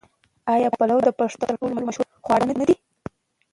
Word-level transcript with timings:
آیا 0.53 0.69
پلو 0.77 0.97
د 1.07 1.09
پښتنو 1.19 1.39
تر 1.47 1.53
ټولو 1.59 1.77
مشهور 1.87 2.07
خواړه 2.25 2.45
نه 2.59 2.65
دي؟ 2.69 2.75